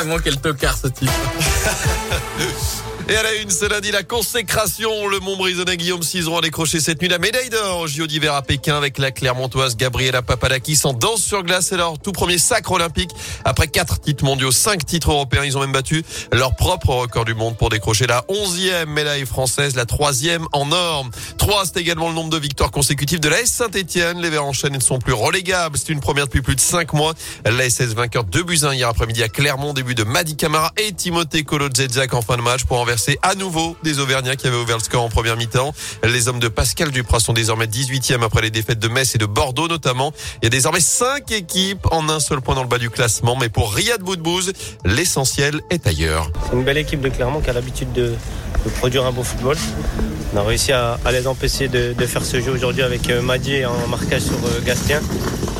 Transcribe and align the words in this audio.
Vraiment 0.00 0.20
quel 0.22 0.40
tocard 0.40 0.76
ce 0.76 0.86
type. 0.86 1.10
Et 3.10 3.16
à 3.16 3.22
la 3.22 3.34
une, 3.36 3.48
ce 3.48 3.64
lundi, 3.64 3.90
la 3.90 4.02
consécration. 4.02 5.08
Le 5.08 5.18
Montbrisonnais 5.20 5.78
Guillaume 5.78 6.02
Cizeron 6.02 6.38
a 6.38 6.40
décroché 6.42 6.78
cette 6.78 7.00
nuit 7.00 7.08
la 7.08 7.16
médaille 7.16 7.48
d'or 7.48 7.80
au 7.80 7.86
JO 7.86 8.06
d'hiver 8.06 8.34
à 8.34 8.42
Pékin 8.42 8.76
avec 8.76 8.98
la 8.98 9.12
Clermontoise 9.12 9.78
Gabriela 9.78 10.20
Papadakis 10.20 10.80
en 10.84 10.92
danse 10.92 11.22
sur 11.22 11.42
glace. 11.42 11.68
C'est 11.68 11.78
leur 11.78 11.98
tout 11.98 12.12
premier 12.12 12.36
sacre 12.36 12.70
olympique. 12.70 13.08
Après 13.46 13.66
quatre 13.66 13.98
titres 13.98 14.26
mondiaux, 14.26 14.52
cinq 14.52 14.84
titres 14.84 15.10
européens, 15.10 15.42
ils 15.46 15.56
ont 15.56 15.62
même 15.62 15.72
battu 15.72 16.04
leur 16.32 16.54
propre 16.54 16.90
record 16.90 17.24
du 17.24 17.32
monde 17.32 17.56
pour 17.56 17.70
décrocher 17.70 18.06
la 18.06 18.26
onzième 18.28 18.90
médaille 18.90 19.24
française, 19.24 19.74
la 19.74 19.86
troisième 19.86 20.46
en 20.52 20.70
or. 20.70 21.06
Trois, 21.38 21.64
c'est 21.64 21.80
également 21.80 22.10
le 22.10 22.14
nombre 22.14 22.28
de 22.28 22.38
victoires 22.38 22.70
consécutives 22.70 23.20
de 23.20 23.30
la 23.30 23.40
S 23.40 23.50
Saint-Etienne. 23.52 24.20
Les 24.20 24.28
Verts 24.28 24.44
enchaînent 24.44 24.74
et 24.74 24.78
ne 24.78 24.82
sont 24.82 24.98
plus 24.98 25.14
relégables. 25.14 25.78
C'est 25.78 25.94
une 25.94 26.00
première 26.00 26.26
depuis 26.26 26.42
plus 26.42 26.56
de 26.56 26.60
cinq 26.60 26.92
mois. 26.92 27.14
La 27.46 27.70
SS 27.70 27.94
vainqueur 27.94 28.24
de 28.24 28.42
buts 28.42 28.58
hier 28.70 28.86
après-midi 28.86 29.22
à 29.22 29.30
Clermont, 29.30 29.72
début 29.72 29.94
de 29.94 30.04
Madi 30.04 30.36
Camara 30.36 30.72
et 30.76 30.92
Timothée 30.92 31.42
Kolodzedzak 31.42 32.12
en 32.12 32.20
fin 32.20 32.36
de 32.36 32.42
match 32.42 32.64
pour 32.64 32.78
enverser 32.78 32.97
c'est 32.98 33.18
à 33.22 33.34
nouveau 33.34 33.76
des 33.82 34.00
Auvergnats 34.00 34.36
qui 34.36 34.46
avaient 34.46 34.56
ouvert 34.56 34.76
le 34.76 34.82
score 34.82 35.02
en 35.02 35.08
première 35.08 35.36
mi-temps. 35.36 35.72
Les 36.04 36.28
hommes 36.28 36.40
de 36.40 36.48
Pascal 36.48 36.90
Duprat 36.90 37.20
sont 37.20 37.32
désormais 37.32 37.66
18e 37.66 38.22
après 38.22 38.42
les 38.42 38.50
défaites 38.50 38.78
de 38.78 38.88
Metz 38.88 39.14
et 39.14 39.18
de 39.18 39.26
Bordeaux 39.26 39.68
notamment. 39.68 40.12
Il 40.42 40.44
y 40.44 40.48
a 40.48 40.50
désormais 40.50 40.80
5 40.80 41.30
équipes 41.32 41.86
en 41.90 42.08
un 42.08 42.20
seul 42.20 42.40
point 42.40 42.54
dans 42.54 42.62
le 42.62 42.68
bas 42.68 42.78
du 42.78 42.90
classement. 42.90 43.36
Mais 43.36 43.48
pour 43.48 43.72
Riyad 43.72 44.02
Boudbouz, 44.02 44.52
l'essentiel 44.84 45.60
est 45.70 45.86
ailleurs. 45.86 46.30
C'est 46.46 46.56
une 46.56 46.64
belle 46.64 46.78
équipe 46.78 47.00
de 47.00 47.08
Clermont 47.08 47.40
qui 47.40 47.50
a 47.50 47.52
l'habitude 47.52 47.92
de, 47.92 48.14
produire 48.78 49.06
un 49.06 49.12
beau 49.12 49.22
football. 49.22 49.56
On 50.34 50.36
a 50.36 50.42
réussi 50.42 50.72
à, 50.72 50.98
les 51.10 51.26
empêcher 51.26 51.68
de, 51.68 51.94
faire 52.06 52.24
ce 52.24 52.40
jeu 52.40 52.52
aujourd'hui 52.52 52.82
avec 52.82 53.08
euh, 53.10 53.22
Madier 53.22 53.64
en 53.66 53.86
marquage 53.88 54.22
sur 54.22 54.36
euh, 54.44 54.60
Gastien. 54.64 55.00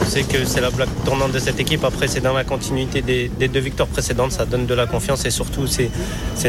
On 0.00 0.04
sait 0.04 0.22
que 0.22 0.44
c'est 0.44 0.60
la 0.60 0.70
blague 0.70 0.88
tournante 1.04 1.32
de 1.32 1.38
cette 1.38 1.60
équipe. 1.60 1.84
Après, 1.84 2.08
c'est 2.08 2.20
dans 2.20 2.32
la 2.32 2.44
continuité 2.44 3.02
des, 3.02 3.28
deux 3.48 3.60
victoires 3.60 3.88
précédentes. 3.88 4.32
Ça 4.32 4.44
donne 4.44 4.66
de 4.66 4.74
la 4.74 4.86
confiance 4.86 5.24
et 5.24 5.30
surtout, 5.30 5.66
c'est 5.66 5.90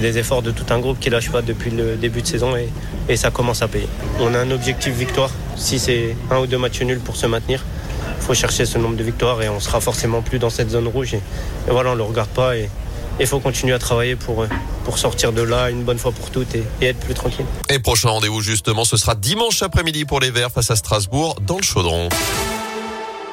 des 0.02 0.18
efforts 0.18 0.42
de 0.42 0.52
tout 0.52 0.66
un 0.70 0.80
groupe 0.80 1.00
qui 1.00 1.10
lâche 1.10 1.32
pas 1.32 1.42
depuis 1.42 1.72
le 1.72 1.96
début 1.96 2.22
de 2.22 2.28
saison 2.28 2.54
et, 3.08 3.18
ça 3.18 3.32
commence 3.32 3.62
à 3.62 3.68
payer. 3.68 3.88
On 4.20 4.34
a 4.34 4.40
un 4.40 4.52
objectif 4.52 4.94
victoire. 4.94 5.30
Si 5.56 5.80
c'est 5.80 6.16
un 6.32 6.40
ou 6.40 6.48
deux 6.48 6.58
matchs 6.58 6.82
nuls 6.82 7.00
pour 7.00 7.16
se 7.16 7.28
maintenir, 7.28 7.64
il 8.18 8.24
faut 8.24 8.34
chercher 8.34 8.66
ce 8.66 8.78
nombre 8.78 8.96
de 8.96 9.04
victoires 9.04 9.42
et 9.42 9.50
on 9.50 9.60
sera 9.60 9.80
forcément 9.80 10.22
plus 10.22 10.40
dans 10.40 10.50
cette 10.50 10.72
zone 10.72 10.88
rouge. 10.88 11.14
Et, 11.14 11.22
voilà, 11.68 11.92
on 11.92 11.94
ne 11.94 12.00
le 12.00 12.04
regarde 12.04 12.30
pas 12.30 12.58
et 12.58 12.70
il 13.20 13.28
faut 13.28 13.40
continuer 13.40 13.74
à 13.74 13.80
travailler 13.80 14.16
pour, 14.16 14.46
sortir 14.98 15.32
de 15.32 15.42
là 15.42 15.70
une 15.70 15.84
bonne 15.84 15.98
fois 15.98 16.12
pour 16.12 16.30
toutes 16.30 16.56
et 16.56 16.66
être 16.82 17.00
plus 17.00 17.14
tranquille. 17.14 17.46
Et 17.70 17.80
prochain 17.80 18.10
rendez-vous 18.10 18.42
justement, 18.42 18.86
ce 18.86 18.98
sera 18.98 19.16
dimanche 19.16 19.62
après-midi 19.62 20.06
pour 20.06 20.20
les 20.20 20.32
Verts 20.32 20.52
face 20.52 20.72
à 20.72 20.76
Strasbourg 20.76 21.36
dans 21.46 21.58
le 21.58 21.64
Chaudron. 21.64 22.10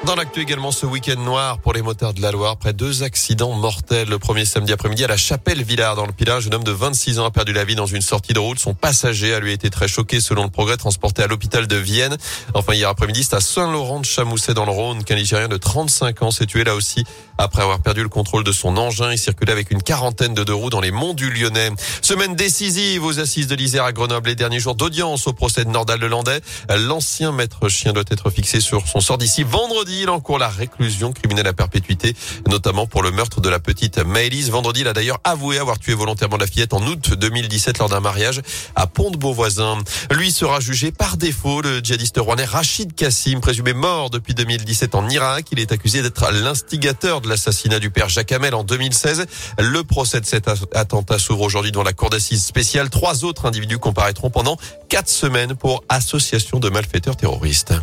Dans 0.05 0.17
l'actu 0.17 0.41
également 0.41 0.73
ce 0.73 0.85
week-end 0.85 1.21
noir 1.21 1.61
pour 1.61 1.73
les 1.73 1.81
moteurs 1.81 2.13
de 2.13 2.21
la 2.21 2.33
Loire, 2.33 2.57
près 2.57 2.73
deux 2.73 3.05
accidents 3.05 3.53
mortels. 3.53 4.09
Le 4.09 4.19
premier 4.19 4.45
samedi 4.45 4.73
après-midi 4.73 5.05
à 5.05 5.07
la 5.07 5.17
Chapelle 5.17 5.63
Villard 5.63 5.95
dans 5.95 6.07
le 6.07 6.13
Pilat, 6.13 6.37
un 6.37 6.41
jeune 6.41 6.55
homme 6.55 6.65
de 6.65 6.73
26 6.73 7.21
ans 7.21 7.27
a 7.27 7.31
perdu 7.31 7.53
la 7.53 7.65
vie 7.65 7.77
dans 7.77 7.87
une 7.87 8.03
sortie 8.03 8.33
de 8.33 8.41
route. 8.41 8.59
Son 8.59 8.75
passager 8.75 9.33
a 9.33 9.39
lui 9.39 9.53
été 9.53 9.71
très 9.71 9.87
choqué 9.87 10.21
selon 10.21 10.43
le 10.43 10.51
progrès, 10.51 10.77
transporté 10.77 11.23
à 11.23 11.29
l'hôpital 11.29 11.69
de 11.69 11.77
Vienne. 11.77 12.17
Enfin 12.53 12.75
hier 12.75 12.89
après-midi, 12.89 13.23
c'est 13.23 13.37
à 13.37 13.41
Saint-Laurent 13.41 14.01
de 14.01 14.05
Chamousset 14.05 14.55
dans 14.55 14.65
le 14.67 14.73
Rhône 14.73 15.05
qu'un 15.05 15.15
Nigérien 15.15 15.47
de 15.47 15.57
35 15.57 16.23
ans 16.23 16.31
s'est 16.33 16.47
tué 16.47 16.65
là 16.65 16.75
aussi 16.75 17.05
après 17.39 17.63
avoir 17.63 17.81
perdu 17.81 18.03
le 18.03 18.09
contrôle 18.09 18.43
de 18.43 18.53
son 18.53 18.77
engin. 18.77 19.13
Il 19.13 19.19
circulait 19.19 19.53
avec 19.53 19.71
une 19.71 19.83
quarantaine 19.83 20.35
de 20.35 20.43
deux 20.43 20.55
roues 20.55 20.71
dans 20.71 20.81
les 20.81 20.91
monts 20.91 21.15
du 21.15 21.31
Lyonnais. 21.31 21.71
Semaine 22.03 22.35
décisive 22.35 23.05
aux 23.05 23.21
assises 23.21 23.47
de 23.47 23.55
l'Isère 23.55 23.85
à 23.85 23.93
Grenoble. 23.93 24.31
Les 24.31 24.35
derniers 24.35 24.61
jours 24.61 24.75
d'audience 24.75 25.29
au 25.29 25.33
procès 25.33 25.65
de 25.65 25.71
Nordal 25.71 26.01
de 26.01 26.07
Landais. 26.07 26.41
L'ancien 26.69 27.31
maître 27.31 27.69
chien 27.69 27.93
doit 27.93 28.05
être 28.11 28.31
fixé 28.31 28.61
sur 28.61 28.87
son 28.89 29.01
sort 29.01 29.17
d'ici 29.17 29.45
vendredi. 29.45 29.92
Il 29.95 30.09
encourt 30.09 30.39
la 30.39 30.49
réclusion 30.49 31.13
criminelle 31.13 31.47
à 31.47 31.53
perpétuité, 31.53 32.17
notamment 32.49 32.87
pour 32.87 33.03
le 33.03 33.11
meurtre 33.11 33.43
de 33.43 33.51
la 33.51 33.61
petite 33.61 33.99
Maëlys. 33.99 34.49
Vendredi, 34.49 34.81
il 34.81 34.89
a 34.89 34.95
d'ailleurs 34.95 35.21
avoué 35.23 35.59
avoir 35.59 35.79
tué 35.79 35.93
volontairement 35.93 36.39
la 36.39 36.47
fillette 36.47 36.73
en 36.73 36.81
août 36.87 37.13
2017 37.13 37.77
lors 37.77 37.91
d'un 37.91 38.01
mariage 38.01 38.41
à 38.75 38.87
Pont-de-Beauvoisin. 38.87 39.79
Lui 40.11 40.33
sera 40.33 40.61
jugé 40.61 40.93
par 40.93 41.19
défaut. 41.19 41.61
Le 41.61 41.81
djihadiste 41.81 42.17
rouennais 42.19 42.47
Rachid 42.47 42.95
Kassim, 42.95 43.41
présumé 43.41 43.75
mort 43.75 44.09
depuis 44.09 44.33
2017 44.33 44.95
en 44.95 45.11
Irak. 45.11 45.49
Il 45.53 45.61
est 45.61 45.73
accusé 45.73 46.01
d'être 46.01 46.33
l'instigateur 46.33 47.21
de 47.21 47.29
l'assassinat 47.29 47.79
du 47.79 47.91
père 47.91 48.09
Jacques 48.09 48.33
Hamel 48.33 48.55
en 48.55 48.65
2016. 48.65 49.27
Le 49.59 49.85
procès 49.85 50.23
de 50.23 50.27
cet 50.27 50.49
attentat 50.75 51.19
s'ouvre 51.19 51.43
aujourd'hui 51.43 51.71
dans 51.71 51.83
la 51.83 51.93
cour 51.93 52.09
d'assises 52.09 52.47
spéciale. 52.47 52.89
Trois 52.89 53.27
autres 53.27 53.45
individus 53.45 53.79
comparaîtront 53.79 54.31
pendant 54.31 54.57
quatre 54.89 55.11
semaines 55.11 55.55
pour 55.55 55.85
association 55.91 56.61
de 56.61 56.71
malfaiteurs 56.71 57.17
terroristes. 57.17 57.75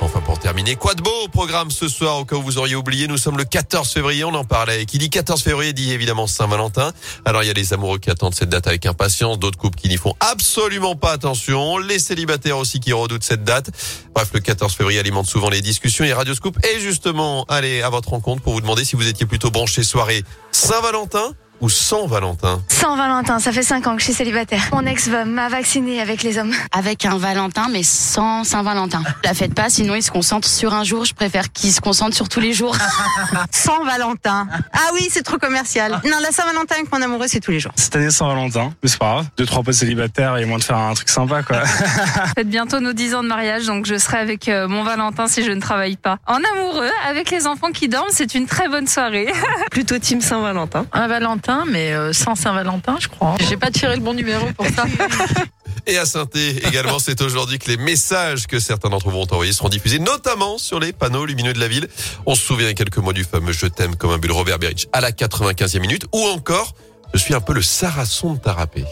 Enfin, 0.00 0.20
pour 0.20 0.38
terminer, 0.38 0.76
quoi 0.76 0.94
de 0.94 1.02
beau 1.02 1.24
au 1.24 1.28
programme 1.28 1.70
ce 1.70 1.88
soir, 1.88 2.18
au 2.18 2.24
cas 2.24 2.36
où 2.36 2.42
vous 2.42 2.58
auriez 2.58 2.74
oublié, 2.74 3.06
nous 3.06 3.16
sommes 3.16 3.38
le 3.38 3.44
14 3.44 3.90
février, 3.90 4.24
on 4.24 4.34
en 4.34 4.44
parlait. 4.44 4.84
Qui 4.86 4.98
dit 4.98 5.08
14 5.08 5.42
février 5.42 5.72
dit 5.72 5.92
évidemment 5.92 6.26
Saint-Valentin. 6.26 6.92
Alors, 7.24 7.42
il 7.42 7.46
y 7.46 7.50
a 7.50 7.54
les 7.54 7.72
amoureux 7.72 7.98
qui 7.98 8.10
attendent 8.10 8.34
cette 8.34 8.50
date 8.50 8.66
avec 8.66 8.84
impatience, 8.86 9.38
d'autres 9.38 9.58
couples 9.58 9.78
qui 9.78 9.88
n'y 9.88 9.96
font 9.96 10.14
absolument 10.20 10.96
pas 10.96 11.12
attention, 11.12 11.78
les 11.78 11.98
célibataires 11.98 12.58
aussi 12.58 12.80
qui 12.80 12.92
redoutent 12.92 13.24
cette 13.24 13.44
date. 13.44 13.70
Bref, 14.14 14.30
le 14.34 14.40
14 14.40 14.74
février 14.74 15.00
alimente 15.00 15.26
souvent 15.26 15.48
les 15.48 15.62
discussions 15.62 16.04
et 16.04 16.12
Radio 16.12 16.34
Scoop 16.34 16.58
est 16.64 16.80
justement 16.80 17.44
allez 17.48 17.82
à 17.82 17.88
votre 17.88 18.10
rencontre 18.10 18.42
pour 18.42 18.52
vous 18.52 18.60
demander 18.60 18.84
si 18.84 18.96
vous 18.96 19.08
étiez 19.08 19.26
plutôt 19.26 19.50
branché 19.50 19.82
soirée 19.82 20.22
Saint-Valentin 20.52 21.34
ou 21.60 21.68
sans 21.68 22.06
Valentin 22.06 22.60
Sans 22.68 22.96
Valentin, 22.96 23.38
ça 23.38 23.52
fait 23.52 23.62
5 23.62 23.86
ans 23.86 23.94
que 23.94 24.00
je 24.00 24.06
suis 24.06 24.14
célibataire. 24.14 24.62
Mon 24.72 24.84
ex 24.84 25.08
m'a 25.08 25.48
vacciné 25.48 26.00
avec 26.00 26.22
les 26.22 26.38
hommes. 26.38 26.52
Avec 26.72 27.06
un 27.06 27.16
Valentin, 27.16 27.68
mais 27.70 27.82
sans 27.82 28.44
Saint-Valentin. 28.44 29.02
La 29.24 29.34
faites 29.34 29.54
pas, 29.54 29.70
sinon 29.70 29.94
il 29.94 30.02
se 30.02 30.10
concentre 30.10 30.48
sur 30.48 30.74
un 30.74 30.84
jour. 30.84 31.04
Je 31.04 31.14
préfère 31.14 31.52
qu'il 31.52 31.72
se 31.72 31.80
concentre 31.80 32.14
sur 32.14 32.28
tous 32.28 32.40
les 32.40 32.52
jours. 32.52 32.76
sans 33.50 33.84
Valentin. 33.84 34.46
Ah 34.72 34.90
oui, 34.92 35.08
c'est 35.10 35.22
trop 35.22 35.38
commercial. 35.38 36.00
Non, 36.04 36.18
la 36.22 36.32
Saint-Valentin 36.32 36.76
avec 36.76 36.92
mon 36.92 37.00
amoureux, 37.00 37.26
c'est 37.28 37.40
tous 37.40 37.52
les 37.52 37.60
jours. 37.60 37.72
Cette 37.76 37.96
année, 37.96 38.10
sans 38.10 38.28
Valentin, 38.28 38.72
mais 38.82 38.88
c'est 38.88 38.98
pas 38.98 39.12
grave. 39.14 39.26
Deux, 39.36 39.46
trois 39.46 39.62
potes 39.62 39.74
célibataires 39.74 40.36
et 40.36 40.44
moins 40.44 40.58
de 40.58 40.64
faire 40.64 40.78
un 40.78 40.94
truc 40.94 41.08
sympa, 41.08 41.42
quoi. 41.42 41.64
Faites 42.36 42.48
bientôt 42.48 42.80
nos 42.80 42.92
10 42.92 43.14
ans 43.14 43.22
de 43.22 43.28
mariage, 43.28 43.66
donc 43.66 43.86
je 43.86 43.96
serai 43.96 44.18
avec 44.18 44.48
euh, 44.48 44.68
mon 44.68 44.82
Valentin 44.82 45.26
si 45.26 45.44
je 45.44 45.52
ne 45.52 45.60
travaille 45.60 45.96
pas. 45.96 46.18
En 46.26 46.38
amoureux, 46.52 46.90
avec 47.08 47.30
les 47.30 47.46
enfants 47.46 47.70
qui 47.72 47.88
dorment, 47.88 48.10
c'est 48.10 48.34
une 48.34 48.46
très 48.46 48.68
bonne 48.68 48.86
soirée. 48.86 49.32
Plutôt 49.70 49.98
team 49.98 50.20
Saint-Valentin. 50.20 50.86
Un 50.92 51.06
Valentin 51.06 51.43
mais 51.66 51.92
euh, 51.92 52.12
sans 52.12 52.34
Saint-Valentin, 52.34 52.96
je 53.00 53.08
crois. 53.08 53.36
J'ai 53.48 53.56
pas 53.56 53.70
tiré 53.70 53.94
le 53.94 54.02
bon 54.02 54.14
numéro 54.14 54.46
pour 54.52 54.66
ça. 54.66 54.84
Et 55.86 55.98
à 55.98 56.06
saint 56.06 56.26
également, 56.66 56.98
c'est 56.98 57.20
aujourd'hui 57.20 57.58
que 57.58 57.70
les 57.70 57.76
messages 57.76 58.46
que 58.46 58.58
certains 58.58 58.88
d'entre 58.88 59.10
vous 59.10 59.18
vont 59.18 59.26
envoyer 59.30 59.52
seront 59.52 59.68
diffusés, 59.68 59.98
notamment 59.98 60.56
sur 60.56 60.80
les 60.80 60.94
panneaux 60.94 61.26
lumineux 61.26 61.52
de 61.52 61.60
la 61.60 61.68
ville. 61.68 61.88
On 62.24 62.34
se 62.34 62.42
souvient 62.42 62.72
quelques 62.72 62.96
mots 62.96 63.12
du 63.12 63.24
fameux 63.24 63.52
Je 63.52 63.66
t'aime 63.66 63.94
comme 63.96 64.10
un 64.10 64.18
bulle 64.18 64.32
Robert 64.32 64.58
Berridge 64.58 64.86
à 64.92 65.02
la 65.02 65.10
95e 65.10 65.80
minute, 65.80 66.06
ou 66.12 66.20
encore 66.20 66.74
Je 67.12 67.18
suis 67.18 67.34
un 67.34 67.40
peu 67.40 67.52
le 67.52 67.60
sarasson 67.60 68.32
de 68.32 68.38
Tarapé. 68.38 68.84